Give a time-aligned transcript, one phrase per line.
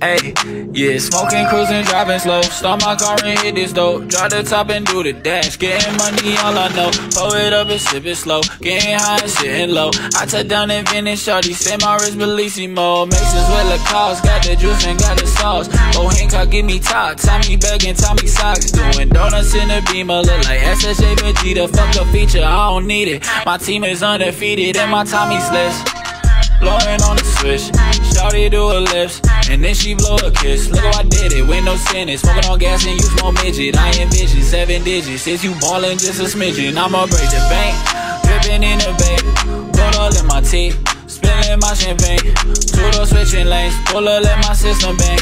[0.00, 0.32] Ayy,
[0.72, 2.40] yeah, smoking, cruising, driving slow.
[2.40, 4.08] Start my car and hit this dope.
[4.08, 5.58] Drive the top and do the dash.
[5.58, 6.90] Getting money, all I know.
[7.12, 8.40] Pull it up and sip it slow.
[8.60, 9.90] Getting high and sitting low.
[10.16, 11.52] I touch down and finish shorty.
[11.52, 13.08] Say my wrist Bellissimo.
[13.08, 14.24] Mixes with the Lacoste.
[14.24, 15.68] Got the juice and got the sauce.
[15.96, 17.18] Oh, Hancock, give me top.
[17.18, 18.70] Tommy begging, Tommy socks.
[18.72, 20.22] Doing donuts in the beamer.
[20.22, 21.68] Look like SSA Vegeta.
[21.68, 23.26] Fuck a feature, I don't need it.
[23.44, 26.00] My team is undefeated and my Tommy's list.
[26.60, 27.09] Blowing on
[27.40, 27.72] switch.
[28.12, 30.68] Shawty do her lips, and then she blow a kiss.
[30.70, 32.20] Look how I did it with no sentence.
[32.20, 33.76] Smoking on gas and use more midget.
[33.76, 35.22] I envision seven digits.
[35.22, 37.74] Since you ballin' just a smidgen, I'ma break the bank.
[38.24, 39.22] Dripping in the bank.
[39.72, 40.76] Put all in my teeth.
[41.06, 42.20] Spilling my champagne.
[42.20, 43.74] Two door switching lanes.
[43.86, 45.18] Pull up, let my system bang.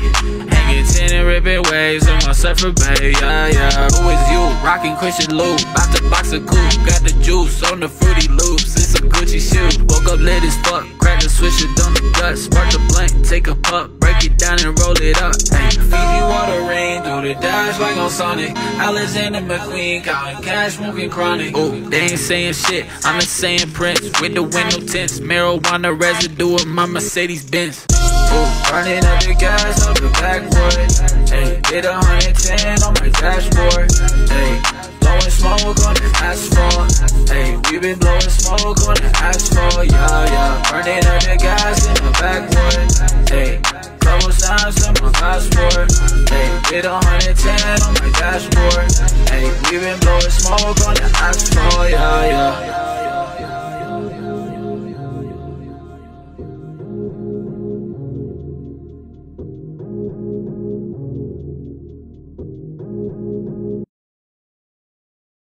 [0.50, 3.12] Hanging ten and ripping waves on my surfer bay.
[3.12, 3.88] Yeah, yeah.
[3.94, 4.42] Who is you?
[4.66, 5.60] Rocking Christian loop.
[5.72, 6.74] About to box a coupe.
[6.84, 8.76] Got the juice on the fruity loops.
[8.76, 9.84] It's a Gucci shoe.
[9.88, 10.97] Woke up late as fuck.
[11.18, 12.38] Crack the switch it on the gut.
[12.38, 13.26] Spark the blank.
[13.26, 13.90] Take a puff.
[13.98, 15.34] Break it down and roll it up.
[15.50, 17.02] Hey, Fiji water rain.
[17.02, 18.56] Through the dash like on Sonic.
[18.78, 20.04] Alexander McQueen.
[20.04, 20.76] Counting cash.
[20.76, 21.56] Smoking chronic.
[21.56, 22.86] Ooh, they ain't saying shit.
[23.04, 24.20] I'm saying Prince.
[24.20, 25.18] With the window tints.
[25.18, 27.84] Marijuana residue of my Mercedes Benz.
[27.90, 31.28] Ooh, running up the gas on the backwood.
[31.28, 33.90] Hey, hit a hundred ten on my dashboard.
[34.30, 34.87] Hey,
[35.18, 37.28] blowing smoke on the asphalt.
[37.28, 39.86] Hey, we been blowing smoke on the asphalt.
[39.86, 40.70] Yeah, yeah.
[40.70, 43.28] Burning up the gas in the backwood.
[43.28, 43.60] Hey,
[43.98, 45.90] couple signs on my passport.
[46.30, 48.86] Hey, hit a hundred ten on my dashboard.
[49.28, 51.90] Hey, we been blowing smoke on the asphalt.